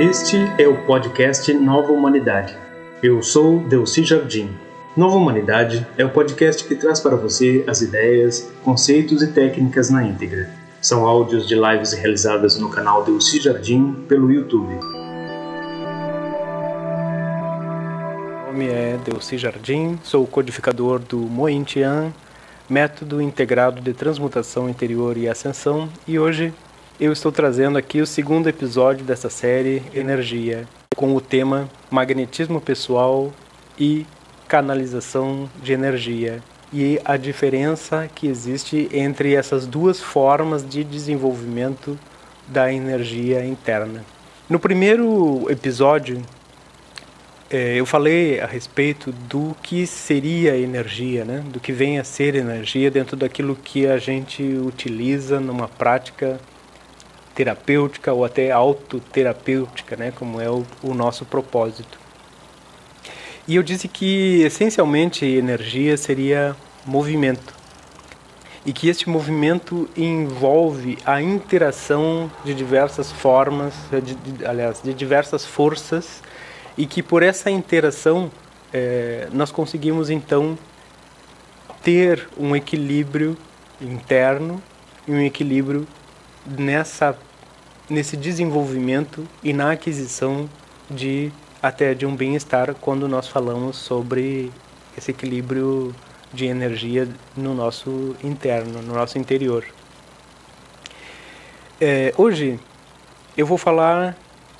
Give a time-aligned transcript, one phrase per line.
[0.00, 2.56] Este é o podcast Nova Humanidade.
[3.02, 4.48] Eu sou Delci Jardim.
[4.96, 10.02] Nova Humanidade é o podcast que traz para você as ideias, conceitos e técnicas na
[10.02, 10.48] íntegra.
[10.80, 14.72] São áudios de lives realizadas no canal Delci Jardim pelo YouTube.
[18.38, 22.10] Meu nome é Delci Jardim, sou codificador do Mointian,
[22.70, 26.54] método integrado de transmutação interior e ascensão, e hoje
[27.00, 33.32] eu estou trazendo aqui o segundo episódio dessa série Energia, com o tema Magnetismo Pessoal
[33.78, 34.06] e
[34.46, 41.98] Canalização de Energia e a diferença que existe entre essas duas formas de desenvolvimento
[42.46, 44.04] da energia interna.
[44.46, 46.20] No primeiro episódio,
[47.50, 51.42] eh, eu falei a respeito do que seria energia, né?
[51.50, 56.38] do que vem a ser energia dentro daquilo que a gente utiliza numa prática
[57.34, 61.98] terapêutica ou até autoterapêutica, né, como é o, o nosso propósito.
[63.46, 66.54] E eu disse que essencialmente energia seria
[66.86, 67.60] movimento
[68.64, 76.22] e que este movimento envolve a interação de diversas formas, de, aliás, de diversas forças,
[76.76, 78.30] e que por essa interação
[78.72, 80.58] é, nós conseguimos então
[81.82, 83.36] ter um equilíbrio
[83.80, 84.62] interno
[85.08, 85.86] e um equilíbrio
[86.46, 87.16] nessa
[87.88, 90.48] nesse desenvolvimento e na aquisição
[90.88, 94.50] de até de um bem-estar quando nós falamos sobre
[94.96, 95.94] esse equilíbrio
[96.32, 99.64] de energia no nosso interno, no nosso interior.
[101.80, 102.58] É, hoje
[103.36, 104.16] eu vou falar,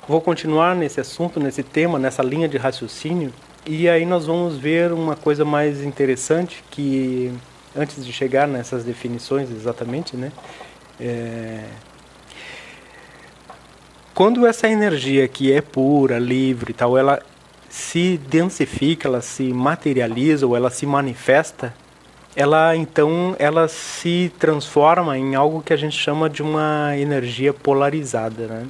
[0.07, 3.33] vou continuar nesse assunto, nesse tema, nessa linha de raciocínio,
[3.65, 7.31] e aí nós vamos ver uma coisa mais interessante que
[7.75, 10.31] antes de chegar nessas definições exatamente, né?
[10.99, 11.63] É,
[14.13, 17.21] quando essa energia que é pura, livre e tal, ela
[17.69, 21.73] se densifica, ela se materializa ou ela se manifesta,
[22.35, 28.47] ela então ela se transforma em algo que a gente chama de uma energia polarizada,
[28.47, 28.67] né?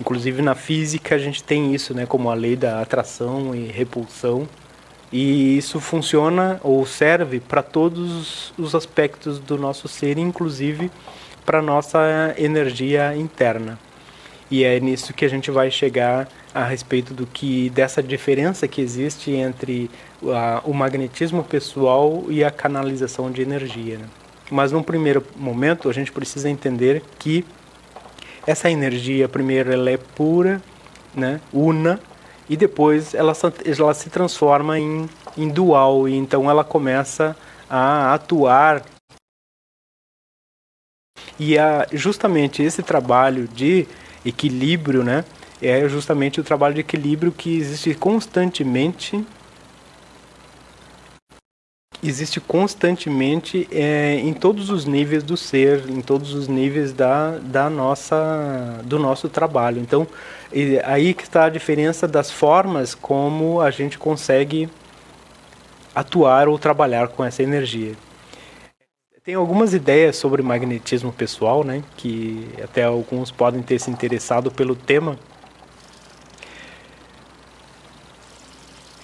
[0.00, 4.48] Inclusive na física a gente tem isso, né, como a lei da atração e repulsão.
[5.10, 10.90] E isso funciona ou serve para todos os aspectos do nosso ser, inclusive
[11.48, 13.78] para nossa energia interna.
[14.50, 18.82] E é nisso que a gente vai chegar a respeito do que dessa diferença que
[18.82, 19.90] existe entre
[20.24, 23.96] a, o magnetismo pessoal e a canalização de energia.
[23.96, 24.04] Né?
[24.50, 27.46] Mas num primeiro momento a gente precisa entender que
[28.46, 30.60] essa energia primeiro ela é pura,
[31.14, 31.98] né, una,
[32.46, 33.32] e depois ela,
[33.64, 37.34] ela se transforma em, em dual e então ela começa
[37.70, 38.82] a atuar
[41.38, 43.86] e a, justamente esse trabalho de
[44.24, 45.24] equilíbrio, né?
[45.60, 49.24] É justamente o trabalho de equilíbrio que existe constantemente
[52.02, 57.68] existe constantemente é, em todos os níveis do ser, em todos os níveis da, da
[57.68, 59.80] nossa, do nosso trabalho.
[59.80, 60.06] Então,
[60.84, 64.68] aí que está a diferença das formas como a gente consegue
[65.94, 67.94] atuar ou trabalhar com essa energia.
[69.28, 71.84] Tem algumas ideias sobre magnetismo pessoal, né?
[71.98, 75.18] Que até alguns podem ter se interessado pelo tema.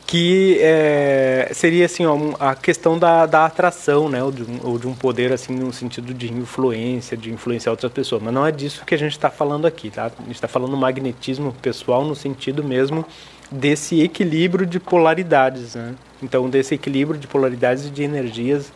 [0.07, 4.23] Que é, seria assim, ó, a questão da, da atração, né?
[4.25, 7.93] Ou de, um, ou de um poder assim no sentido de influência, de influenciar outras
[7.93, 8.23] pessoas.
[8.23, 10.07] Mas não é disso que a gente está falando aqui, tá?
[10.07, 13.05] A gente está falando magnetismo pessoal no sentido mesmo
[13.53, 15.95] desse equilíbrio de polaridades, né?
[16.23, 18.73] Então, desse equilíbrio de polaridades e de energias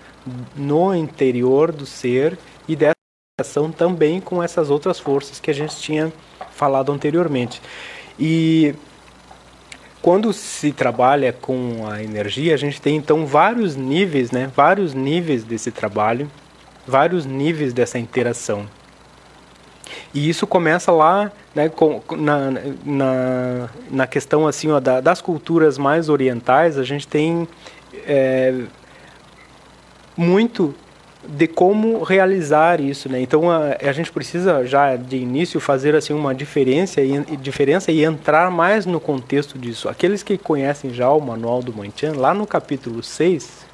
[0.56, 2.94] no interior do ser e dessa
[3.40, 6.12] ação também com essas outras forças que a gente tinha
[6.50, 7.60] falado anteriormente.
[8.18, 8.74] E
[10.02, 14.50] quando se trabalha com a energia, a gente tem então vários níveis, né?
[14.54, 16.30] Vários níveis desse trabalho,
[16.86, 18.66] vários níveis dessa interação.
[20.14, 22.50] E isso começa lá, né, com, na,
[22.84, 27.46] na, na questão assim, ó, da, das culturas mais orientais, a gente tem
[28.06, 28.54] é,
[30.18, 30.74] muito
[31.26, 33.20] de como realizar isso, né?
[33.20, 38.04] Então a, a gente precisa já de início fazer assim uma diferença e, diferença e
[38.04, 39.88] entrar mais no contexto disso.
[39.88, 43.66] Aqueles que conhecem já o manual do Mointian, lá no capítulo 6,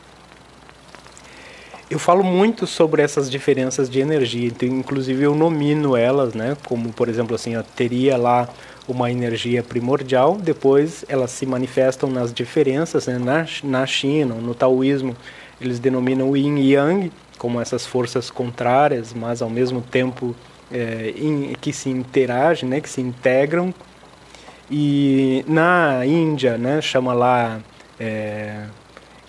[1.90, 6.56] eu falo muito sobre essas diferenças de energia, então, inclusive eu nomino elas, né?
[6.66, 8.48] Como por exemplo assim, teria lá
[8.86, 13.18] uma energia primordial, depois elas se manifestam nas diferenças, né?
[13.18, 15.16] na, na China, no taoísmo,
[15.64, 20.34] eles denominam yin e yang como essas forças contrárias, mas ao mesmo tempo
[20.72, 23.74] é, in, que se interagem, né, que se integram
[24.70, 27.60] E na Índia, né, chama lá
[28.00, 28.64] é,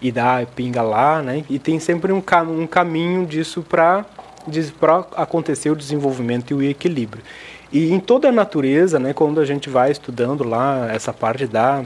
[0.01, 4.05] Ida Pingala, né, e tem sempre um, cam um caminho disso para
[5.15, 7.23] acontecer o desenvolvimento e o equilíbrio.
[7.71, 11.83] E em toda a natureza, né, quando a gente vai estudando lá essa parte da,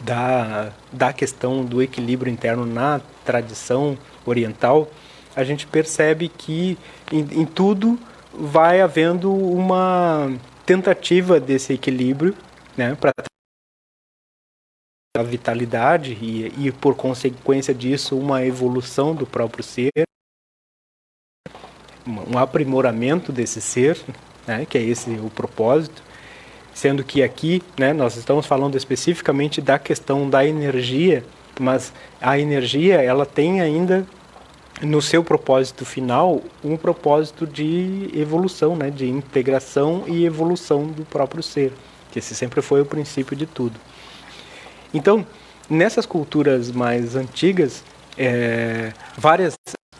[0.00, 4.90] da, da questão do equilíbrio interno na tradição oriental,
[5.34, 6.78] a gente percebe que
[7.10, 7.98] em, em tudo
[8.32, 10.32] vai havendo uma
[10.64, 12.36] tentativa desse equilíbrio,
[12.76, 13.12] né, para
[15.16, 19.90] a vitalidade e, e por consequência disso uma evolução do próprio ser,
[22.06, 23.98] um aprimoramento desse ser,
[24.46, 26.02] né, que é esse o propósito,
[26.74, 31.24] sendo que aqui, né, nós estamos falando especificamente da questão da energia,
[31.60, 34.06] mas a energia ela tem ainda
[34.80, 41.42] no seu propósito final um propósito de evolução, né, de integração e evolução do próprio
[41.42, 41.72] ser,
[42.10, 43.78] que esse sempre foi o princípio de tudo.
[44.92, 45.24] Então,
[45.68, 47.84] nessas culturas mais antigas,
[48.18, 49.54] é, várias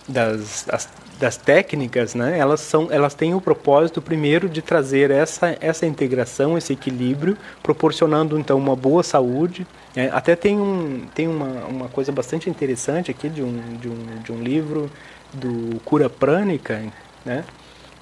[0.08, 0.88] das, as,
[1.19, 6.58] das técnicas, né, elas, são, elas têm o propósito, primeiro, de trazer essa, essa integração,
[6.58, 9.66] esse equilíbrio, proporcionando, então, uma boa saúde.
[9.94, 14.06] É, até tem, um, tem uma, uma coisa bastante interessante aqui de um, de um,
[14.25, 14.90] de um livro
[15.32, 16.82] do Cura Prânica,
[17.25, 17.44] né,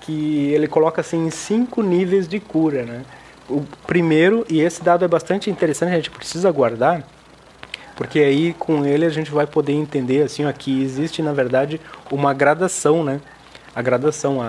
[0.00, 2.85] que ele coloca assim cinco níveis de cura.
[2.85, 3.05] Né.
[3.49, 7.05] O primeiro, e esse dado é bastante interessante, a gente precisa guardar,
[8.00, 11.79] porque aí com ele a gente vai poder entender assim aqui existe na verdade
[12.11, 13.20] uma gradação, né?
[13.76, 14.49] A gradação, a,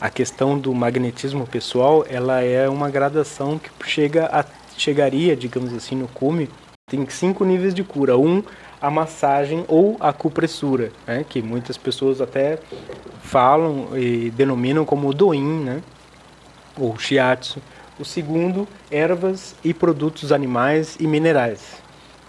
[0.00, 4.44] a, a questão do magnetismo pessoal, ela é uma gradação que chega a,
[4.76, 6.50] chegaria, digamos assim, no cume,
[6.90, 8.18] tem cinco níveis de cura.
[8.18, 8.42] Um,
[8.82, 11.24] a massagem ou a acupressura, né?
[11.28, 12.58] que muitas pessoas até
[13.22, 15.80] falam e denominam como doin, né?
[16.76, 17.62] ou shiatsu.
[18.00, 21.79] O segundo, ervas e produtos animais e minerais.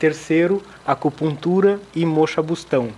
[0.01, 2.89] Terceiro, acupuntura e mochabustão.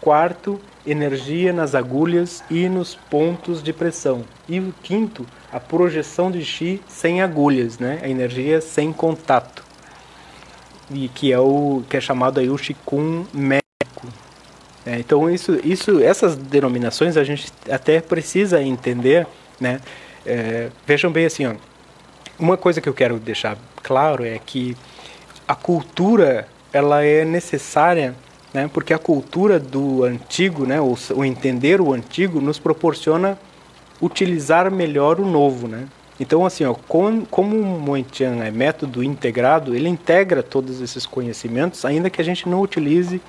[0.00, 4.24] Quarto, energia nas agulhas e nos pontos de pressão.
[4.48, 8.00] E o quinto, a projeção de chi sem agulhas, né?
[8.02, 9.64] A energia sem contato.
[10.90, 14.08] E que é o que é chamado aí o Qigong médico.
[14.84, 19.28] É, então isso, isso, essas denominações a gente até precisa entender,
[19.60, 19.80] né?
[20.26, 21.54] É, vejam bem assim, ó,
[22.36, 24.76] uma coisa que eu quero deixar claro é que
[25.46, 28.14] a cultura ela é necessária,
[28.52, 28.68] né?
[28.72, 30.80] Porque a cultura do antigo, né?
[30.80, 33.38] O, o entender o antigo nos proporciona
[34.00, 35.86] utilizar melhor o novo, né?
[36.18, 41.84] Então, assim, ó, com, como o Moentian é método integrado, ele integra todos esses conhecimentos,
[41.84, 43.20] ainda que a gente não utilize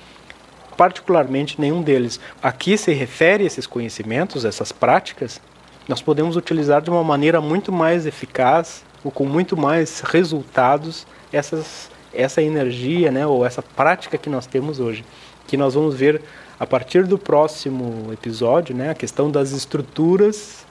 [0.76, 2.20] particularmente nenhum deles.
[2.42, 5.40] Aqui se refere a esses conhecimentos, essas práticas,
[5.88, 11.90] nós podemos utilizar de uma maneira muito mais eficaz ou com muito mais resultados essas
[12.14, 15.04] essa energia, né, ou essa prática que nós temos hoje,
[15.46, 16.22] que nós vamos ver
[16.58, 20.64] a partir do próximo episódio, né, a questão das estruturas,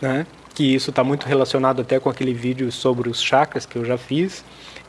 [0.00, 3.84] né, que isso está muito relacionado até com aquele vídeo sobre os chakras que eu
[3.84, 4.44] já fiz,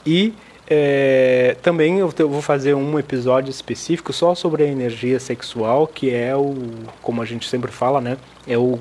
[0.05, 0.33] e
[0.67, 6.35] é, também eu, vou fazer um episódio específico só sobre a energia sexual, que é
[6.35, 6.55] o,
[7.01, 8.17] como a gente sempre fala, né,
[8.47, 8.79] é o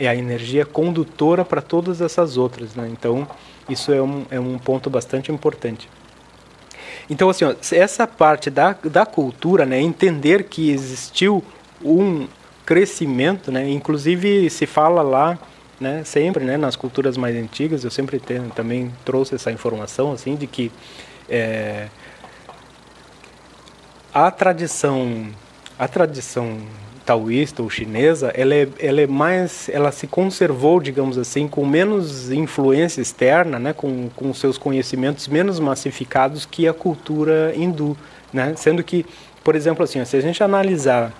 [0.00, 2.88] é a energia condutora para todas essas outras, né?
[2.90, 3.28] Então
[3.70, 5.88] isso é um, é um ponto bastante importante.
[7.08, 11.42] Então, assim, ó, essa parte da, da cultura, né, entender que existiu
[11.82, 12.28] um
[12.64, 15.38] crescimento, né, inclusive se fala lá,
[15.80, 20.36] né, sempre, né, nas culturas mais antigas, eu sempre tenho, também trouxe essa informação, assim,
[20.36, 20.70] de que
[21.28, 21.88] é,
[24.12, 25.28] a tradição,
[25.78, 26.58] a tradição
[27.10, 32.30] taoísta ou chinesa, ela é, ela é mais, ela se conservou, digamos assim, com menos
[32.30, 37.96] influência externa, né, com, com seus conhecimentos menos massificados que a cultura hindu,
[38.32, 39.04] né, sendo que,
[39.42, 41.12] por exemplo, assim, se a gente analisar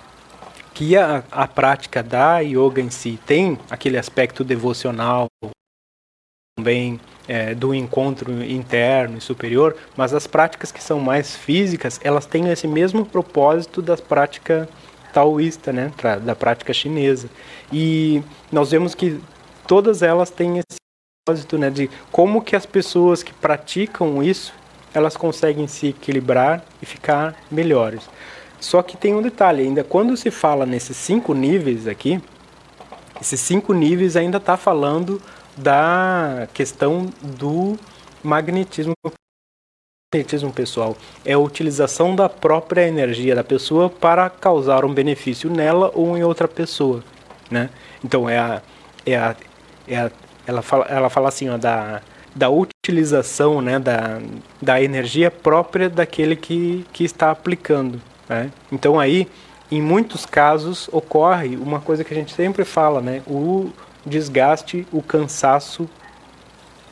[0.72, 5.26] que a, a prática da yoga em si tem aquele aspecto devocional,
[6.56, 12.26] também é, do encontro interno e superior, mas as práticas que são mais físicas, elas
[12.26, 14.68] têm esse mesmo propósito das práticas
[15.12, 17.28] taoísta, né, da prática chinesa.
[17.72, 19.20] E nós vemos que
[19.66, 20.78] todas elas têm esse
[21.24, 24.52] propósito, né, de como que as pessoas que praticam isso,
[24.92, 28.08] elas conseguem se equilibrar e ficar melhores.
[28.60, 32.20] Só que tem um detalhe, ainda quando se fala nesses cinco níveis aqui,
[33.20, 35.20] esses cinco níveis ainda está falando
[35.56, 37.78] da questão do
[38.22, 38.94] magnetismo
[40.12, 45.92] magnetismo pessoal é a utilização da própria energia da pessoa para causar um benefício nela
[45.94, 47.04] ou em outra pessoa,
[47.48, 47.70] né?
[48.04, 48.60] Então é a,
[49.06, 49.36] é a,
[49.86, 50.10] é a,
[50.48, 52.02] ela fala, ela fala assim, ó, da,
[52.34, 54.20] da utilização né, da,
[54.60, 58.02] da energia própria daquele que, que está aplicando.
[58.28, 58.50] Né?
[58.72, 59.28] Então aí,
[59.70, 63.22] em muitos casos, ocorre uma coisa que a gente sempre fala, né?
[63.28, 63.70] o
[64.04, 65.88] desgaste, o cansaço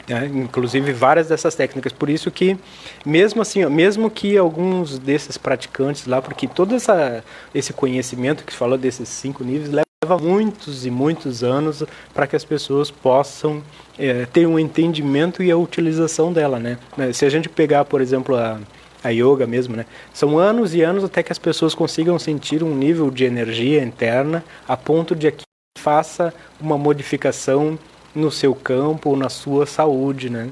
[0.09, 0.31] né?
[0.33, 1.93] inclusive várias dessas técnicas.
[1.93, 2.57] Por isso que,
[3.05, 7.25] mesmo assim, mesmo que alguns desses praticantes lá, porque todo essa,
[7.55, 11.85] esse conhecimento que falou desses cinco níveis leva muitos e muitos anos
[12.15, 13.63] para que as pessoas possam
[13.99, 16.79] é, ter um entendimento e a utilização dela, né?
[17.13, 18.59] Se a gente pegar, por exemplo, a,
[19.03, 19.85] a yoga mesmo, né?
[20.13, 24.45] São anos e anos até que as pessoas consigam sentir um nível de energia interna
[24.67, 25.45] a ponto de que
[25.79, 27.79] faça uma modificação
[28.15, 30.51] no seu campo ou na sua saúde, né?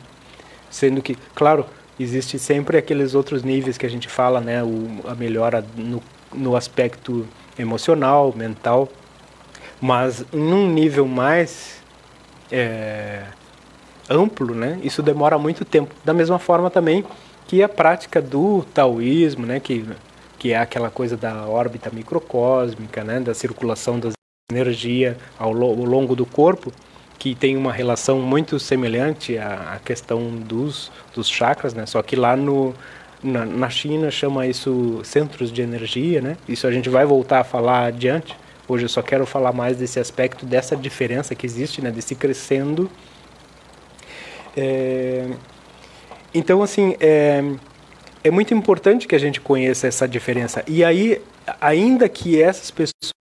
[0.70, 1.66] Sendo que, claro,
[1.98, 4.62] existe sempre aqueles outros níveis que a gente fala, né?
[4.62, 6.02] O, a melhora no,
[6.34, 7.26] no aspecto
[7.58, 8.88] emocional, mental,
[9.80, 11.82] mas num nível mais
[12.50, 13.22] é,
[14.08, 14.78] amplo, né?
[14.82, 15.94] Isso demora muito tempo.
[16.04, 17.04] Da mesma forma também
[17.46, 19.60] que a prática do taoísmo, né?
[19.60, 19.84] Que
[20.38, 23.20] que é aquela coisa da órbita microcósmica, né?
[23.20, 24.10] Da circulação da
[24.52, 26.70] energia ao, ao longo do corpo
[27.18, 31.86] que tem uma relação muito semelhante à, à questão dos, dos chakras, né?
[31.86, 32.74] Só que lá no,
[33.22, 36.36] na, na, China chama isso centros de energia, né?
[36.48, 38.36] Isso a gente vai voltar a falar adiante.
[38.68, 41.90] Hoje eu só quero falar mais desse aspecto, dessa diferença que existe, né?
[41.90, 42.90] Desse crescendo.
[44.56, 45.30] É...
[46.34, 47.42] Então, assim, é...
[48.22, 50.62] é muito importante que a gente conheça essa diferença.
[50.66, 51.22] E aí,
[51.60, 53.15] ainda que essas pessoas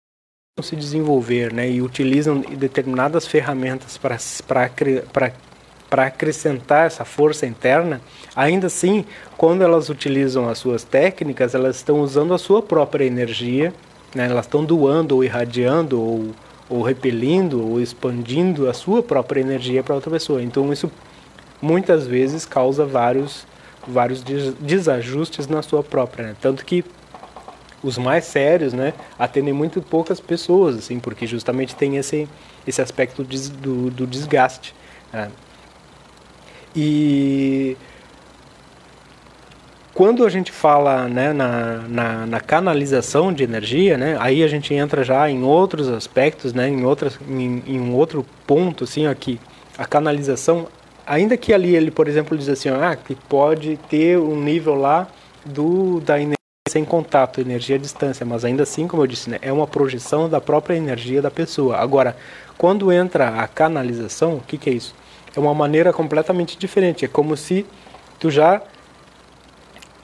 [0.63, 7.99] se desenvolver né, e utilizam determinadas ferramentas para acrescentar essa força interna,
[8.33, 9.03] ainda assim,
[9.35, 13.73] quando elas utilizam as suas técnicas, elas estão usando a sua própria energia,
[14.15, 16.31] né, elas estão doando ou irradiando ou,
[16.69, 20.41] ou repelindo ou expandindo a sua própria energia para outra pessoa.
[20.41, 20.89] Então, isso
[21.61, 23.45] muitas vezes causa vários,
[23.85, 26.27] vários desajustes na sua própria.
[26.27, 26.35] Né?
[26.39, 26.85] Tanto que
[27.85, 32.27] os mais sérios, né, atendem muito poucas pessoas, assim, porque justamente tem esse,
[32.65, 34.73] esse aspecto do, do desgaste.
[35.13, 35.29] Né?
[36.75, 37.77] E
[39.93, 44.73] quando a gente fala né, na, na, na, canalização de energia, né, aí a gente
[44.73, 49.39] entra já em outros aspectos, né, em, outras, em, em um outro ponto, assim, aqui,
[49.77, 50.67] a canalização,
[51.05, 55.07] ainda que ali ele, por exemplo, diz assim, ah, que pode ter um nível lá
[55.45, 56.35] do, da energia
[56.75, 60.27] sem contato, energia à distância, mas ainda assim, como eu disse, né, é uma projeção
[60.27, 61.77] da própria energia da pessoa.
[61.77, 62.17] Agora,
[62.57, 64.93] quando entra a canalização, o que, que é isso?
[65.33, 67.05] É uma maneira completamente diferente.
[67.05, 67.65] É como se
[68.19, 68.61] tu já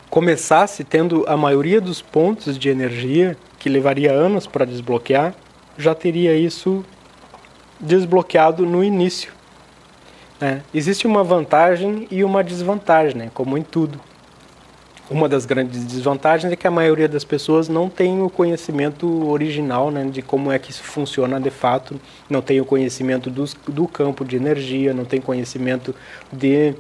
[0.09, 5.33] começasse tendo a maioria dos pontos de energia que levaria anos para desbloquear,
[5.77, 6.85] já teria isso
[7.81, 9.33] desbloqueado no início.
[10.39, 10.61] Né?
[10.73, 13.31] Existe uma vantagem e uma desvantagem, né?
[13.33, 13.99] como em tudo.
[15.11, 19.91] Uma das grandes desvantagens é que a maioria das pessoas não tem o conhecimento original
[19.91, 21.99] né, de como é que isso funciona de fato,
[22.29, 25.93] não tem o conhecimento dos, do campo de energia, não tem conhecimento
[26.31, 26.73] de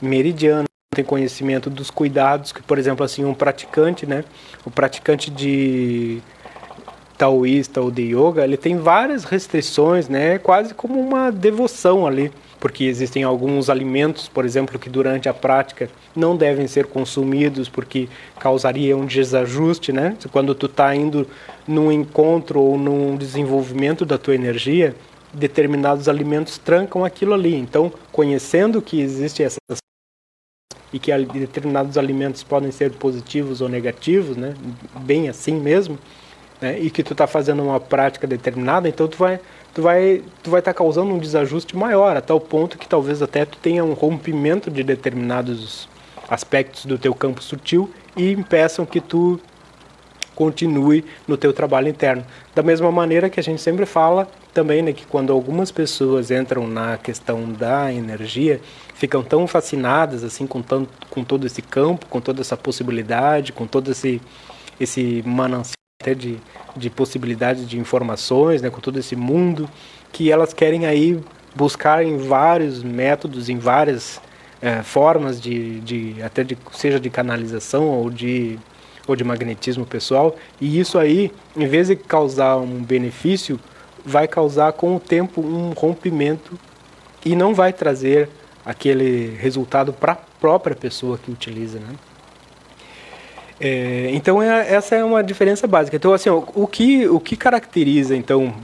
[0.00, 4.24] meridiano, não tem conhecimento dos cuidados que, por exemplo, assim, um praticante, né,
[4.64, 6.22] o praticante de
[7.18, 12.32] taoísta ou de yoga, ele tem várias restrições, né, quase como uma devoção ali
[12.64, 18.08] porque existem alguns alimentos, por exemplo, que durante a prática não devem ser consumidos porque
[18.40, 20.16] causaria um desajuste, né?
[20.32, 21.28] Quando tu está indo
[21.68, 24.96] num encontro ou num desenvolvimento da tua energia,
[25.30, 27.54] determinados alimentos trancam aquilo ali.
[27.54, 29.58] Então, conhecendo que existe essas
[30.90, 34.54] e que determinados alimentos podem ser positivos ou negativos, né?
[35.02, 35.98] Bem assim mesmo,
[36.62, 36.80] né?
[36.80, 39.38] E que tu está fazendo uma prática determinada, então tu vai
[39.74, 43.20] tu vai tu vai estar tá causando um desajuste maior, a tal ponto que talvez
[43.20, 45.88] até tu tenha um rompimento de determinados
[46.28, 49.40] aspectos do teu campo sutil e impeçam que tu
[50.34, 52.24] continue no teu trabalho interno.
[52.54, 56.66] Da mesma maneira que a gente sempre fala também, né, que quando algumas pessoas entram
[56.66, 58.60] na questão da energia,
[58.94, 63.66] ficam tão fascinadas assim com tanto, com todo esse campo, com toda essa possibilidade, com
[63.66, 64.20] todo esse
[64.80, 66.36] esse manancial até de,
[66.76, 69.68] de possibilidades de informações, né, com todo esse mundo,
[70.12, 71.18] que elas querem aí
[71.56, 74.20] buscar em vários métodos, em várias
[74.60, 78.58] é, formas de, de até de seja de canalização ou de
[79.06, 83.60] ou de magnetismo pessoal, e isso aí, em vez de causar um benefício,
[84.02, 86.58] vai causar com o tempo um rompimento
[87.22, 88.30] e não vai trazer
[88.64, 91.94] aquele resultado para a própria pessoa que utiliza, né?
[93.60, 95.96] É, então é, essa é uma diferença básica.
[95.96, 98.54] Então assim, o, que o que caracteriza então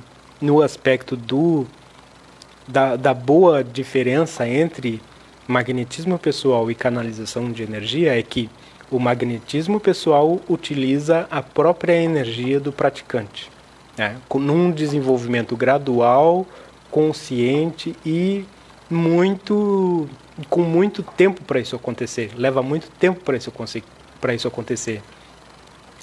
[0.40, 1.66] no aspecto do
[2.66, 5.00] da, da boa diferença entre
[5.46, 8.48] magnetismo pessoal e canalização de energia é que
[8.90, 13.50] o magnetismo pessoal utiliza a própria energia do praticante,
[13.96, 14.16] né?
[14.34, 16.46] num desenvolvimento gradual,
[16.90, 18.44] consciente e
[18.88, 20.08] muito
[20.48, 22.32] com muito tempo para isso acontecer.
[22.36, 23.50] Leva muito tempo para isso
[24.20, 25.02] para isso acontecer.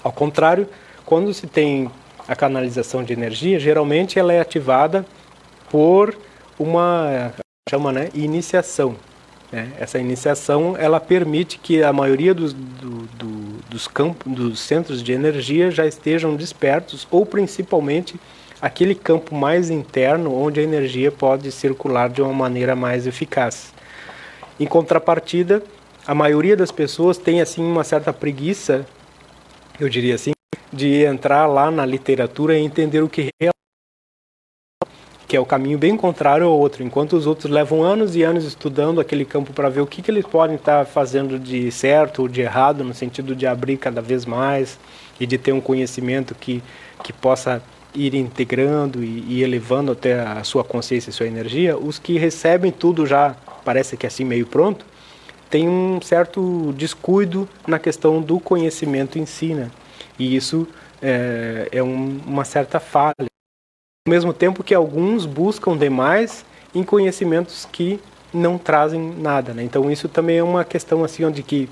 [0.03, 0.67] Ao contrário,
[1.05, 1.89] quando se tem
[2.27, 5.05] a canalização de energia, geralmente ela é ativada
[5.69, 6.17] por
[6.59, 7.33] uma
[7.69, 8.95] chama né, iniciação.
[9.51, 9.71] Né?
[9.79, 15.11] Essa iniciação ela permite que a maioria dos, do, do, dos campos, dos centros de
[15.11, 18.19] energia já estejam despertos ou principalmente
[18.61, 23.73] aquele campo mais interno onde a energia pode circular de uma maneira mais eficaz.
[24.59, 25.61] Em contrapartida,
[26.07, 28.85] a maioria das pessoas tem assim uma certa preguiça,
[29.77, 30.31] eu diria assim,
[30.71, 33.57] de entrar lá na literatura e entender o que realmente
[35.27, 36.81] que é o caminho bem contrário ao outro.
[36.81, 40.09] Enquanto os outros levam anos e anos estudando aquele campo para ver o que, que
[40.09, 44.25] eles podem estar fazendo de certo ou de errado, no sentido de abrir cada vez
[44.25, 44.79] mais
[45.19, 46.63] e de ter um conhecimento que,
[47.03, 47.61] que possa
[47.93, 52.71] ir integrando e, e elevando até a sua consciência e sua energia, os que recebem
[52.71, 53.35] tudo já,
[53.65, 54.85] parece que assim meio pronto,
[55.49, 59.71] tem um certo descuido na questão do conhecimento em si, né?
[60.19, 60.67] E isso
[61.01, 63.15] é, é um, uma certa falha.
[63.19, 67.99] Ao mesmo tempo que alguns buscam demais em conhecimentos que
[68.33, 69.63] não trazem nada, né?
[69.63, 71.69] Então isso também é uma questão assim onde que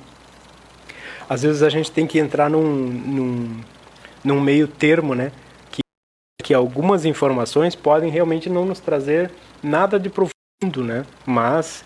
[1.30, 3.62] às vezes a gente tem que entrar num, num,
[4.24, 5.32] num meio termo, né?
[5.72, 5.82] Que,
[6.44, 11.06] que algumas informações podem realmente não nos trazer nada de profundo, né?
[11.26, 11.84] Mas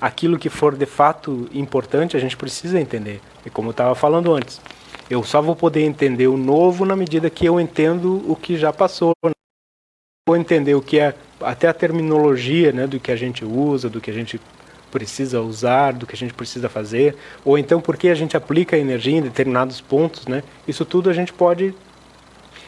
[0.00, 3.20] aquilo que for de fato importante a gente precisa entender.
[3.44, 4.60] E como eu estava falando antes,
[5.08, 8.72] eu só vou poder entender o novo na medida que eu entendo o que já
[8.72, 9.12] passou.
[10.26, 14.00] Vou entender o que é até a terminologia, né, do que a gente usa, do
[14.00, 14.40] que a gente
[14.90, 18.76] precisa usar, do que a gente precisa fazer, ou então por que a gente aplica
[18.76, 20.44] a energia em determinados pontos, né?
[20.68, 21.74] Isso tudo a gente pode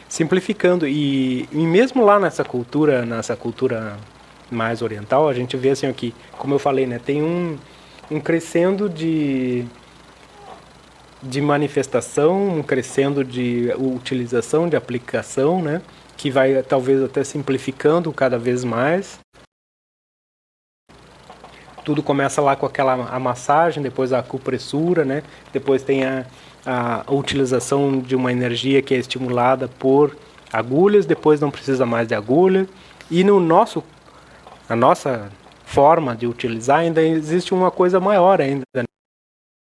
[0.09, 3.97] simplificando e, e mesmo lá nessa cultura, nessa cultura
[4.49, 7.57] mais oriental, a gente vê assim aqui, como eu falei, né, tem um
[8.09, 9.65] um crescendo de
[11.21, 15.81] de manifestação, um crescendo de utilização, de aplicação, né?
[16.15, 19.19] que vai talvez até simplificando cada vez mais.
[21.83, 25.23] Tudo começa lá com aquela a massagem, depois a acupressura, né?
[25.51, 26.25] depois tem a,
[26.65, 30.15] a utilização de uma energia que é estimulada por
[30.53, 32.67] agulhas, depois não precisa mais de agulha.
[33.09, 33.83] E no nosso,
[34.69, 35.31] a nossa
[35.65, 38.83] forma de utilizar ainda existe uma coisa maior ainda, né?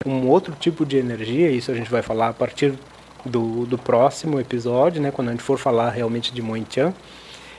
[0.05, 2.73] um outro tipo de energia, isso a gente vai falar a partir
[3.25, 6.93] do, do próximo episódio, né, quando a gente for falar realmente de Mointian,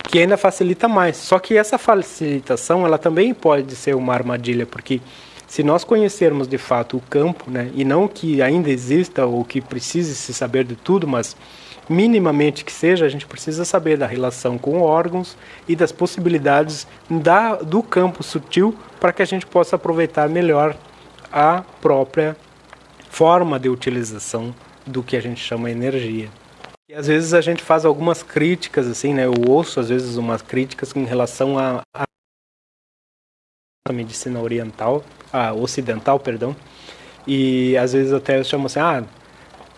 [0.09, 1.19] que ainda facilita mais.
[1.19, 5.03] Só que essa facilitação, ela também pode ser uma armadilha, porque
[5.47, 9.61] se nós conhecermos de fato o campo, né, e não que ainda exista ou que
[9.61, 11.37] precise se saber de tudo, mas
[11.91, 17.57] minimamente que seja, a gente precisa saber da relação com órgãos e das possibilidades da,
[17.57, 20.77] do campo sutil para que a gente possa aproveitar melhor
[21.33, 22.37] a própria
[23.09, 24.55] forma de utilização
[24.87, 26.29] do que a gente chama energia.
[26.89, 29.27] E às vezes a gente faz algumas críticas, assim, né?
[29.27, 32.05] Eu ouço às vezes umas críticas em relação à a,
[33.89, 36.55] a, medicina oriental, a ocidental, perdão,
[37.27, 39.05] e às vezes até eu chamo assim, ah,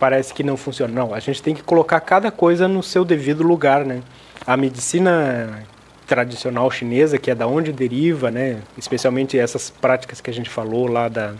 [0.03, 0.93] parece que não funciona.
[0.93, 4.03] Não, a gente tem que colocar cada coisa no seu devido lugar, né?
[4.45, 5.63] A medicina
[6.09, 8.63] tradicional chinesa, que é da onde deriva, né?
[8.77, 11.35] Especialmente essas práticas que a gente falou lá da,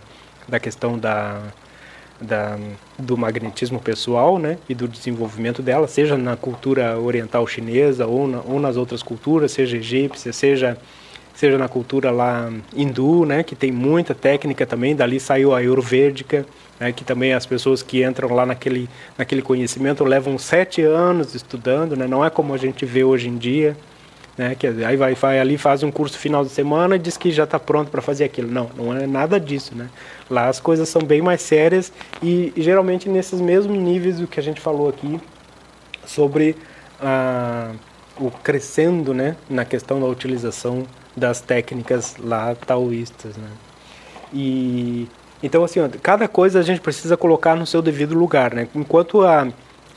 [0.47, 1.41] da questão da
[2.21, 2.57] da,
[2.97, 8.39] do magnetismo pessoal né, e do desenvolvimento dela, seja na cultura oriental chinesa ou, na,
[8.45, 10.77] ou nas outras culturas, seja egípcia, seja,
[11.33, 16.45] seja na cultura lá hindu, né, que tem muita técnica também, dali saiu a ayurvédica,
[16.79, 21.95] né, que também as pessoas que entram lá naquele, naquele conhecimento levam sete anos estudando,
[21.95, 23.75] né, não é como a gente vê hoje em dia,
[24.37, 24.55] né?
[24.55, 27.43] Que aí vai, vai ali faz um curso final de semana e diz que já
[27.43, 28.51] está pronto para fazer aquilo.
[28.51, 29.89] Não, não é nada disso, né?
[30.29, 31.91] Lá as coisas são bem mais sérias
[32.21, 35.19] e, e geralmente nesses mesmos níveis do que a gente falou aqui
[36.05, 36.55] sobre
[36.99, 37.71] ah,
[38.19, 39.35] o crescendo, né?
[39.49, 43.49] Na questão da utilização das técnicas lá taoístas, né?
[44.33, 45.07] E
[45.41, 48.67] então assim, ó, cada coisa a gente precisa colocar no seu devido lugar, né?
[48.73, 49.47] Enquanto a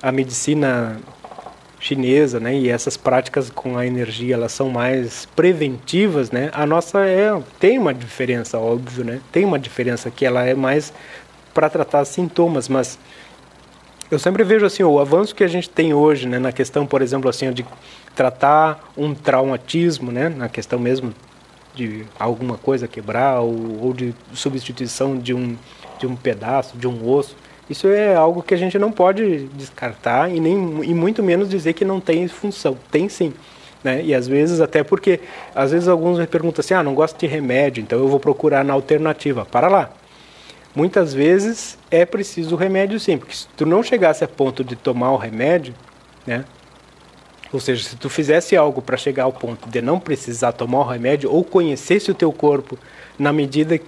[0.02, 0.98] a medicina
[1.80, 2.54] chinesa, né?
[2.54, 6.50] E essas práticas com a energia, elas são mais preventivas, né?
[6.52, 9.20] A nossa é tem uma diferença, óbvio, né?
[9.32, 10.92] Tem uma diferença que ela é mais
[11.54, 12.98] para tratar sintomas, mas
[14.10, 17.02] eu sempre vejo assim o avanço que a gente tem hoje, né, na questão, por
[17.02, 17.66] exemplo, assim, de
[18.16, 21.14] tratar um traumatismo, né, na questão mesmo
[21.74, 25.54] de alguma coisa quebrar ou, ou de substituição de um,
[25.98, 27.36] de um pedaço, de um osso.
[27.68, 31.74] Isso é algo que a gente não pode descartar e, nem, e muito menos dizer
[31.74, 32.78] que não tem função.
[32.90, 33.34] Tem sim.
[33.84, 34.02] Né?
[34.02, 35.20] E às vezes, até porque,
[35.54, 38.64] às vezes alguns me perguntam assim, ah, não gosto de remédio, então eu vou procurar
[38.64, 39.44] na alternativa.
[39.44, 39.90] Para lá.
[40.74, 44.76] Muitas vezes é preciso o remédio sim, porque se tu não chegasse a ponto de
[44.76, 45.74] tomar o remédio,
[46.26, 46.44] né?
[47.52, 50.88] Ou seja, se tu fizesse algo para chegar ao ponto de não precisar tomar o
[50.88, 52.78] remédio ou conhecesse o teu corpo
[53.18, 53.80] na medida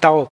[0.00, 0.26] tal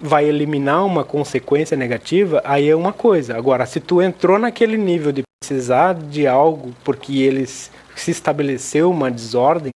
[0.00, 3.36] vai eliminar uma consequência negativa, aí é uma coisa.
[3.36, 9.10] Agora, se tu entrou naquele nível de precisar de algo porque eles se estabeleceu uma
[9.10, 9.72] desordem,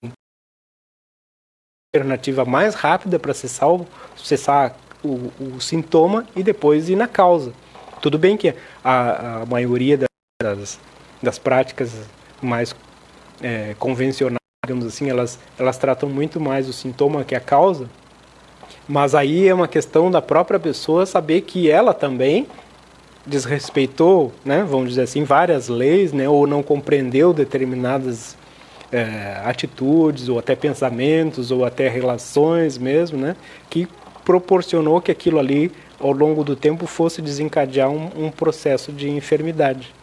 [1.96, 7.54] alternativa mais rápida para cessar, o, cessar o, o, sintoma e depois ir na causa.
[8.02, 9.98] Tudo bem que a, a maioria
[10.42, 10.80] das,
[11.22, 11.92] das práticas
[12.42, 12.76] mais
[13.42, 17.90] é, convencionais, digamos assim, elas, elas tratam muito mais o sintoma que a causa,
[18.88, 22.48] mas aí é uma questão da própria pessoa saber que ela também
[23.26, 28.36] desrespeitou, né, vamos dizer assim, várias leis, né, ou não compreendeu determinadas
[28.92, 33.36] é, atitudes, ou até pensamentos, ou até relações mesmo, né,
[33.70, 33.88] que
[34.26, 39.94] proporcionou que aquilo ali, ao longo do tempo, fosse desencadear um, um processo de enfermidade.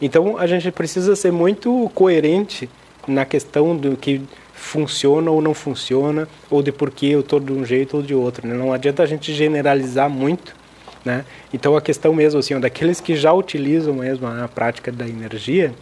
[0.00, 2.68] Então a gente precisa ser muito coerente
[3.06, 4.20] na questão do que
[4.54, 8.14] funciona ou não funciona, ou de por que eu estou de um jeito ou de
[8.14, 8.46] outro.
[8.46, 8.54] Né?
[8.54, 10.54] Não adianta a gente generalizar muito.
[11.04, 11.24] Né?
[11.54, 15.72] Então a questão mesmo assim, daqueles que já utilizam mesmo a prática da energia,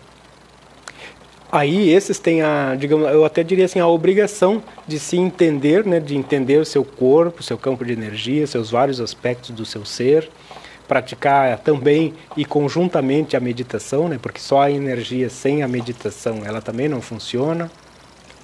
[1.51, 5.99] aí esses têm a, digamos, eu até diria assim, a obrigação de se entender, né,
[5.99, 10.29] de entender o seu corpo, seu campo de energia, seus vários aspectos do seu ser,
[10.87, 16.61] praticar também e conjuntamente a meditação, né, porque só a energia sem a meditação ela
[16.61, 17.71] também não funciona.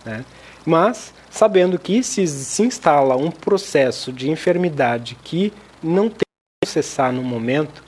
[0.05, 0.25] Né?
[0.65, 5.53] Mas sabendo que se, se instala um processo de enfermidade que
[5.83, 6.27] não tem
[6.63, 7.83] que cessar no momento,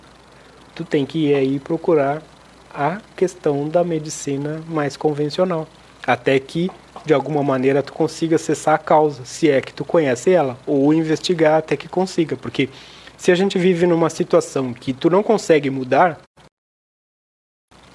[0.75, 2.23] tu tem que ir aí procurar
[2.75, 5.69] a questão da medicina mais convencional,
[6.05, 6.71] até que
[7.07, 10.93] de alguma maneira tu consiga cessar a causa, se é que tu conhece ela, ou
[10.93, 12.69] investigar até que consiga, porque
[13.25, 16.21] se a gente vive numa situação que tu não consegue mudar,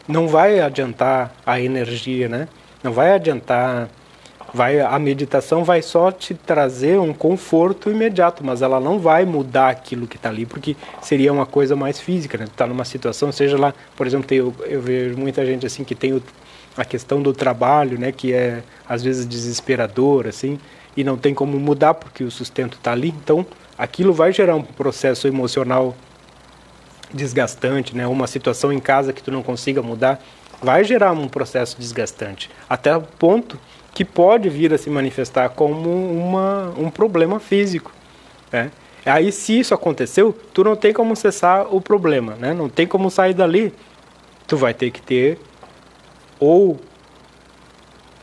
[0.08, 2.48] não vai adiantar a energia, né?
[2.84, 3.90] Não vai adiantar
[4.52, 9.70] vai a meditação vai só te trazer um conforto imediato, mas ela não vai mudar
[9.70, 12.48] aquilo que está ali, porque seria uma coisa mais física, né?
[12.56, 15.94] Tá numa situação, seja lá, por exemplo, tem, eu, eu vejo muita gente assim que
[15.94, 16.24] tem o,
[16.76, 20.58] a questão do trabalho, né, que é às vezes desesperador, assim,
[20.98, 23.46] e não tem como mudar porque o sustento está ali, então
[23.80, 25.96] aquilo vai gerar um processo emocional
[27.14, 28.06] desgastante, né?
[28.06, 30.22] Uma situação em casa que tu não consiga mudar
[30.62, 33.58] vai gerar um processo desgastante, até o ponto
[33.94, 37.94] que pode vir a se manifestar como uma, um problema físico.
[38.52, 38.70] Né?
[39.06, 42.54] Aí, se isso aconteceu, tu não tem como cessar o problema, né?
[42.54, 43.74] não tem como sair dali.
[44.46, 45.40] Tu vai ter que ter
[46.40, 46.80] ou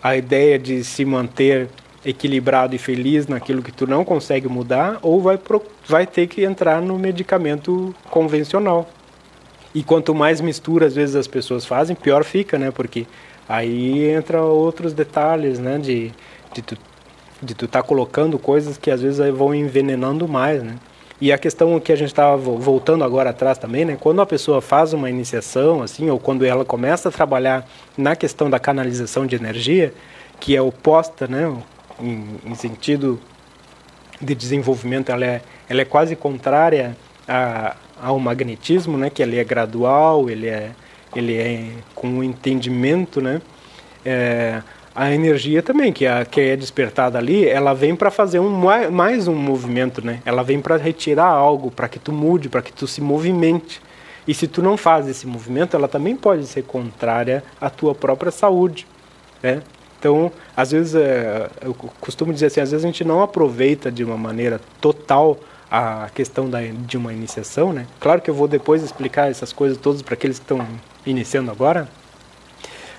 [0.02, 1.68] a ideia de se manter
[2.06, 6.44] equilibrado e feliz naquilo que tu não consegue mudar, ou vai, pro, vai ter que
[6.44, 8.88] entrar no medicamento convencional.
[9.74, 12.70] E quanto mais mistura às vezes as pessoas fazem, pior fica, né?
[12.70, 13.06] Porque
[13.48, 15.78] Aí entra outros detalhes, né?
[15.78, 16.12] De,
[16.52, 16.76] de tu
[17.42, 20.76] de tu estar tá colocando coisas que às vezes vão envenenando mais, né?
[21.20, 23.96] E a questão que a gente estava voltando agora atrás também, né?
[24.00, 28.48] Quando a pessoa faz uma iniciação, assim, ou quando ela começa a trabalhar na questão
[28.48, 29.92] da canalização de energia,
[30.40, 31.54] que é oposta, né?
[32.00, 33.20] Em, em sentido
[34.20, 39.10] de desenvolvimento, ela é, ela é quase contrária a, ao magnetismo, né?
[39.10, 40.72] Que ele é gradual, ele é
[41.14, 43.40] ele é com o entendimento, né?
[44.04, 44.62] É,
[44.94, 48.50] a energia também que, a, que é despertada ali, ela vem para fazer um,
[48.90, 50.20] mais um movimento, né?
[50.24, 53.82] Ela vem para retirar algo, para que tu mude, para que tu se movimente.
[54.26, 58.30] E se tu não faz esse movimento, ela também pode ser contrária à tua própria
[58.30, 58.86] saúde,
[59.42, 59.62] né?
[59.98, 64.04] Então, às vezes, é, eu costumo dizer assim, às vezes a gente não aproveita de
[64.04, 65.38] uma maneira total
[65.70, 67.86] a questão da, de uma iniciação, né?
[67.98, 70.64] Claro que eu vou depois explicar essas coisas todas para aqueles que estão
[71.04, 71.88] iniciando agora,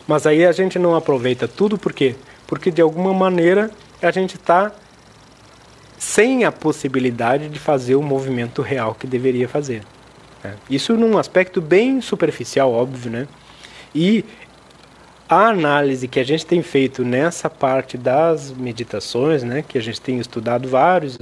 [0.07, 2.15] mas aí a gente não aproveita tudo por quê?
[2.45, 4.71] Porque de alguma maneira a gente está
[5.97, 9.81] sem a possibilidade de fazer o movimento real que deveria fazer.
[10.43, 10.55] Né?
[10.69, 13.27] Isso num aspecto bem superficial, óbvio, né?
[13.95, 14.23] E
[15.30, 20.00] a análise que a gente tem feito nessa parte das meditações, né, que a gente
[20.00, 21.18] tem estudado vários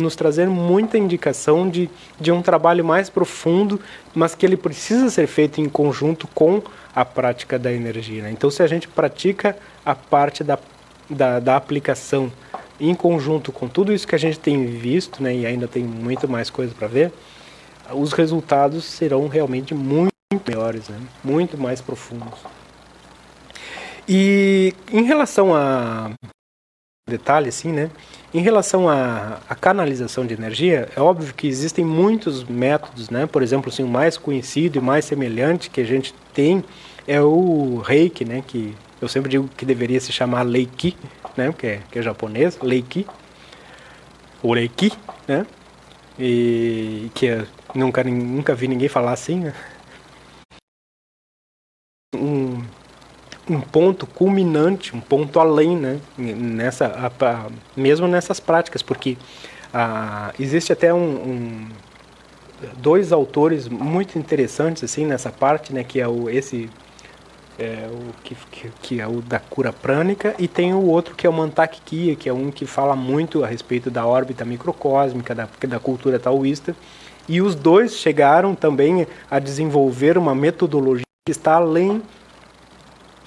[0.00, 1.88] nos trazer muita indicação de,
[2.20, 3.80] de um trabalho mais profundo,
[4.12, 6.60] mas que ele precisa ser feito em conjunto com
[6.92, 8.24] a prática da energia.
[8.24, 8.32] Né?
[8.32, 10.58] Então, se a gente pratica a parte da,
[11.08, 12.32] da, da, aplicação
[12.80, 16.28] em conjunto com tudo isso que a gente tem visto, né, e ainda tem muito
[16.28, 17.12] mais coisa para ver,
[17.92, 20.13] os resultados serão realmente muito
[20.46, 21.00] melhores, né?
[21.22, 22.38] muito mais profundos.
[24.08, 26.10] E em relação a
[27.08, 27.90] detalhe, assim, né?
[28.32, 33.26] Em relação à, canalização de energia, é óbvio que existem muitos métodos, né?
[33.26, 36.64] Por exemplo, assim, o mais conhecido e mais semelhante que a gente tem
[37.06, 38.42] é o Reiki, né?
[38.46, 40.96] Que eu sempre digo que deveria se chamar Leiki,
[41.36, 41.52] né?
[41.56, 43.06] Que é, que é japonês, Leiki,
[44.42, 44.92] ou Reiki,
[45.28, 45.46] né?
[46.18, 47.28] E que
[47.74, 49.54] nunca, nunca vi ninguém falar assim, né?
[52.14, 52.62] Um,
[53.48, 56.00] um ponto culminante, um ponto além, né?
[56.16, 59.16] Nessa, a, a, mesmo nessas práticas, porque
[59.72, 61.68] a, existe até um, um,
[62.78, 65.84] dois autores muito interessantes assim nessa parte, né?
[65.84, 66.70] Que é o esse
[67.58, 71.26] é, o que, que, que, é o da cura prânica e tem o outro que
[71.26, 75.34] é o Mantak Kia, que é um que fala muito a respeito da órbita microcósmica,
[75.34, 76.74] da, da cultura taoísta.
[77.28, 82.02] E os dois chegaram também a desenvolver uma metodologia que está além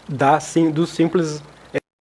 [0.08, 0.40] da,
[0.74, 1.42] do simples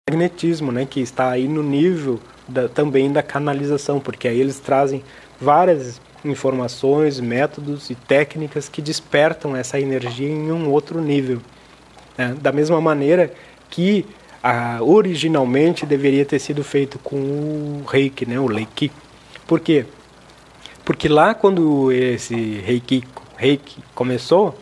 [0.08, 5.04] magnetismo, né, que está aí no nível da, também da canalização, porque aí eles trazem
[5.42, 11.42] várias informações, métodos e técnicas que despertam essa energia em um outro nível.
[12.18, 12.36] Né?
[12.40, 13.34] Da mesma maneira
[13.70, 14.06] que
[14.44, 18.92] ah, originalmente deveria ter sido feito com o reiki, né, o reiki.
[19.48, 19.86] Por quê?
[20.84, 23.04] Porque lá quando esse reiki,
[23.38, 24.56] reiki começou,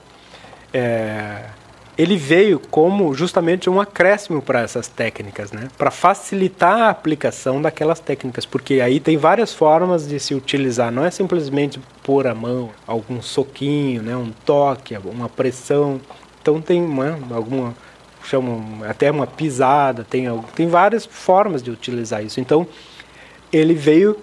[0.73, 1.49] é,
[1.97, 5.67] ele veio como justamente um acréscimo para essas técnicas, né?
[5.77, 11.05] para facilitar a aplicação daquelas técnicas, porque aí tem várias formas de se utilizar, não
[11.05, 14.15] é simplesmente pôr a mão, algum soquinho, né?
[14.15, 16.01] um toque, uma pressão.
[16.41, 17.75] Então tem uma, alguma
[18.23, 20.25] chamam até uma pisada, tem,
[20.55, 22.39] tem várias formas de utilizar isso.
[22.39, 22.65] Então
[23.51, 24.17] ele veio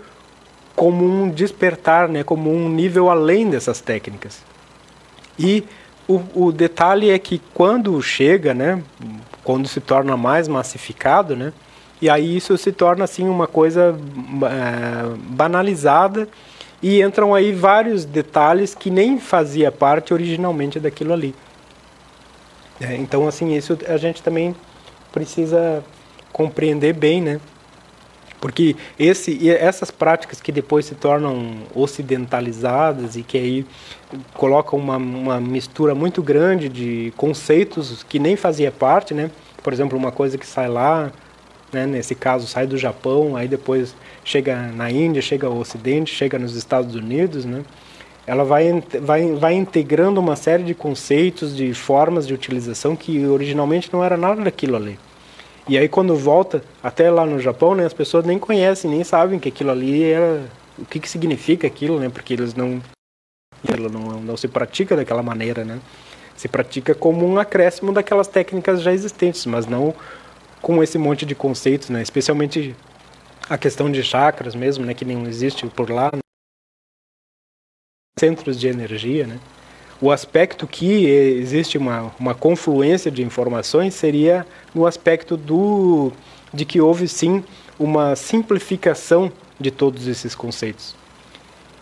[0.74, 2.24] como um despertar, né?
[2.24, 4.42] como um nível além dessas técnicas.
[5.38, 5.64] E
[6.08, 8.82] o, o detalhe é que quando chega, né,
[9.44, 11.52] quando se torna mais massificado, né,
[12.00, 13.94] e aí isso se torna assim uma coisa
[14.44, 16.28] é, banalizada
[16.82, 21.34] e entram aí vários detalhes que nem fazia parte originalmente daquilo ali.
[22.80, 24.56] É, então assim isso a gente também
[25.12, 25.84] precisa
[26.32, 27.40] compreender bem, né?
[28.40, 33.66] Porque esse, essas práticas que depois se tornam ocidentalizadas e que aí
[34.33, 39.31] colocam uma, uma mistura muito grande de conceitos que nem fazia parte, né?
[39.62, 41.12] Por exemplo, uma coisa que sai lá,
[41.70, 41.87] né?
[41.87, 46.57] nesse caso sai do Japão, aí depois chega na Índia, chega ao Ocidente, chega nos
[46.57, 47.62] Estados Unidos, né?
[48.26, 53.90] Ela vai, vai, vai integrando uma série de conceitos, de formas de utilização que originalmente
[53.92, 54.98] não era nada daquilo ali.
[55.68, 59.38] E aí quando volta até lá no Japão, né, as pessoas nem conhecem, nem sabem
[59.38, 62.09] que aquilo ali era o que, que significa aquilo, né?
[62.09, 62.83] Porque eles não
[63.90, 65.81] não, não se pratica daquela maneira, né?
[66.35, 69.94] Se pratica como um acréscimo daquelas técnicas já existentes, mas não
[70.62, 72.03] com esse monte de conceitos, né?
[72.03, 72.75] Especialmente
[73.49, 76.20] a questão de chakras mesmo, né, que não existe por lá, né?
[78.18, 79.40] centros de energia, né?
[80.00, 86.10] O aspecto que existe uma, uma confluência de informações seria no aspecto do
[86.52, 87.44] de que houve sim
[87.78, 90.96] uma simplificação de todos esses conceitos.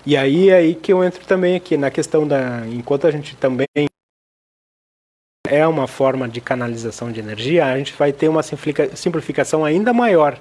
[0.05, 3.37] E aí é aí que eu entro também aqui na questão da enquanto a gente
[3.37, 3.67] também
[5.47, 10.39] é uma forma de canalização de energia, a gente vai ter uma simplificação ainda maior,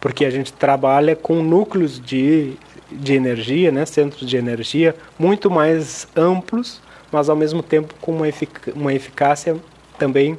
[0.00, 2.54] porque a gente trabalha com núcleos de
[2.92, 8.28] de energia, né, centros de energia muito mais amplos, mas ao mesmo tempo com uma,
[8.28, 9.56] efic uma eficácia
[9.98, 10.38] também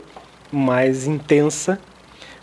[0.51, 1.79] mais intensa.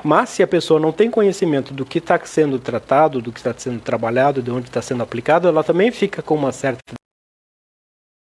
[0.02, 3.52] Mas se a pessoa não tem conhecimento do que está sendo tratado, do que está
[3.56, 6.80] sendo trabalhado, de onde está sendo aplicado, ela também fica com uma certa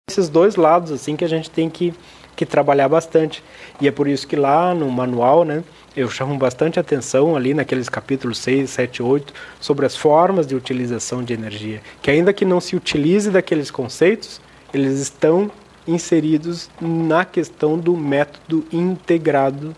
[0.09, 1.93] esses dois lados assim que a gente tem que,
[2.37, 3.43] que trabalhar bastante.
[3.81, 5.65] E é por isso que lá no manual, né,
[5.97, 11.25] eu chamo bastante atenção ali naqueles capítulos 6, 7, 8 sobre as formas de utilização
[11.25, 14.41] de energia, que ainda que não se utilize daqueles conceitos,
[14.73, 15.51] eles estão
[15.89, 19.75] inseridos na questão do método integrado,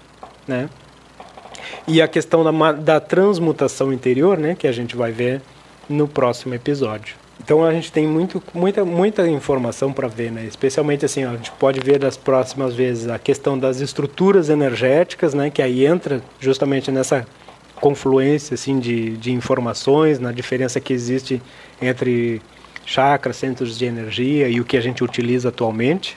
[0.46, 0.68] né?
[1.86, 5.42] E a questão da, da transmutação interior, né, que a gente vai ver
[5.88, 7.14] no próximo episódio.
[7.40, 10.44] Então a gente tem muito, muita, muita informação para ver, né?
[10.44, 15.48] Especialmente assim, a gente pode ver das próximas vezes a questão das estruturas energéticas, né?
[15.48, 17.26] Que aí entra justamente nessa
[17.80, 21.40] confluência assim de, de informações, na diferença que existe
[21.80, 22.42] entre
[22.84, 26.16] chakras, centros de energia e o que a gente utiliza atualmente.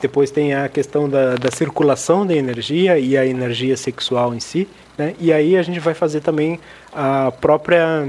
[0.00, 4.66] Depois tem a questão da, da circulação da energia e a energia sexual em si.
[4.98, 5.14] Né?
[5.20, 6.58] E aí a gente vai fazer também
[6.92, 8.04] a própria,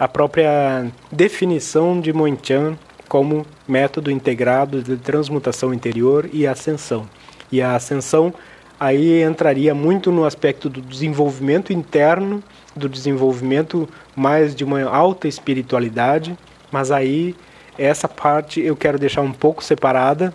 [0.00, 7.06] a própria definição de Monchan como método integrado de transmutação interior e ascensão.
[7.52, 8.32] E a ascensão
[8.78, 12.42] aí entraria muito no aspecto do desenvolvimento interno,
[12.74, 13.86] do desenvolvimento
[14.16, 16.34] mais de uma alta espiritualidade,
[16.72, 17.36] mas aí
[17.76, 20.32] essa parte eu quero deixar um pouco separada.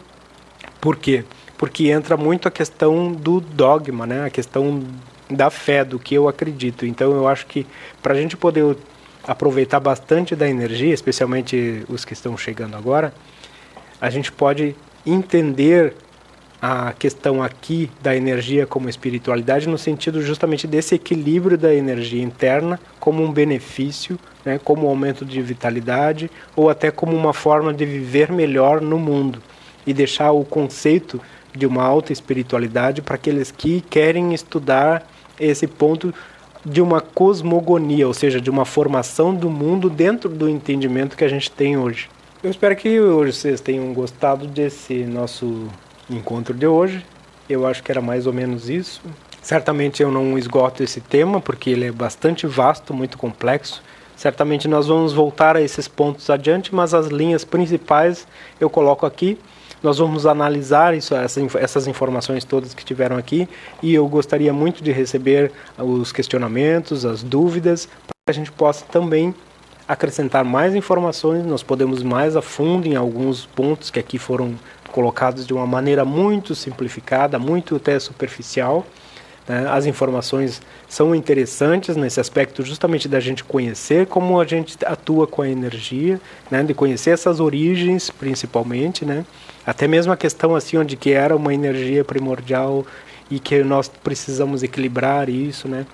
[0.79, 1.25] Por quê?
[1.57, 4.25] Porque entra muito a questão do dogma, né?
[4.25, 4.83] A questão
[5.27, 6.85] da fé, do que eu acredito.
[6.85, 7.65] Então eu acho que
[8.03, 8.77] para a gente poder
[9.27, 13.13] aproveitar bastante da energia, especialmente os que estão chegando agora,
[13.99, 15.95] a gente pode entender
[16.61, 22.79] a questão aqui da energia como espiritualidade no sentido justamente desse equilíbrio da energia interna
[22.99, 27.85] como um benefício, né, como um aumento de vitalidade ou até como uma forma de
[27.85, 29.41] viver melhor no mundo
[29.85, 31.21] e deixar o conceito
[31.53, 35.07] de uma alta espiritualidade para aqueles que querem estudar
[35.39, 36.13] esse ponto
[36.65, 41.27] de uma cosmogonia, ou seja, de uma formação do mundo dentro do entendimento que a
[41.27, 42.09] gente tem hoje.
[42.43, 45.67] Eu espero que hoje vocês tenham gostado desse nosso
[46.09, 47.05] encontro de hoje.
[47.47, 49.01] Eu acho que era mais ou menos isso.
[49.41, 53.83] Certamente eu não esgoto esse tema porque ele é bastante vasto, muito complexo.
[54.15, 58.27] Certamente nós vamos voltar a esses pontos adiante, mas as linhas principais
[58.59, 59.37] eu coloco aqui.
[59.85, 63.47] Nós vamos analisar isso, essas informações todas que tiveram aqui
[63.83, 68.83] e eu gostaria muito de receber os questionamentos, as dúvidas, para que a gente possa
[68.85, 69.31] também
[69.87, 71.45] acrescentar mais informações.
[71.45, 74.55] Nós podemos mais a fundo em alguns pontos que aqui foram
[74.91, 78.83] colocados de uma maneira muito simplificada, muito até superficial.
[79.47, 79.67] Né?
[79.69, 85.43] As informações são interessantes nesse aspecto, justamente da gente conhecer como a gente atua com
[85.43, 86.19] a energia,
[86.49, 86.63] né?
[86.63, 89.23] de conhecer essas origens, principalmente, né?
[89.65, 92.85] Até mesmo a questão assim onde que era uma energia primordial
[93.29, 95.85] e que nós precisamos equilibrar isso, né?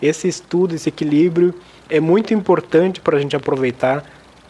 [0.00, 1.54] Esse estudo, esse equilíbrio
[1.88, 4.04] é muito importante para a gente aproveitar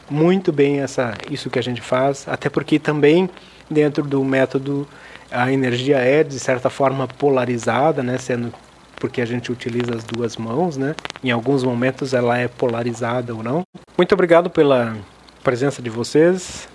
[0.09, 3.29] muito bem essa isso que a gente faz, até porque também
[3.71, 4.87] dentro do método
[5.31, 8.53] a energia é de certa forma polarizada, né, sendo
[8.97, 10.95] porque a gente utiliza as duas mãos, né?
[11.25, 13.63] Em alguns momentos ela é polarizada ou não.
[13.99, 14.97] Muito obrigado pela
[15.43, 16.69] presença de vocês.